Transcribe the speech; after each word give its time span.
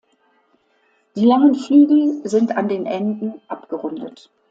Die 1.15 1.23
langen 1.27 1.53
Flügel 1.53 2.27
sind 2.27 2.57
an 2.57 2.67
den 2.67 2.87
Enden 2.87 3.39
abgerundet. 3.47 4.31